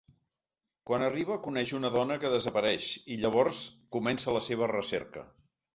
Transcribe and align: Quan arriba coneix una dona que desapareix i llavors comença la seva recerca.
Quan 0.89 1.05
arriba 1.07 1.37
coneix 1.49 1.75
una 1.81 1.93
dona 1.97 2.17
que 2.25 2.33
desapareix 2.37 2.89
i 3.17 3.21
llavors 3.25 3.61
comença 3.99 4.39
la 4.39 4.45
seva 4.51 4.77
recerca. 4.79 5.31